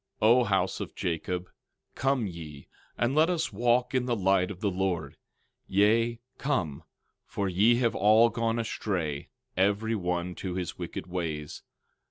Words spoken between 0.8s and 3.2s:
Jacob, come ye and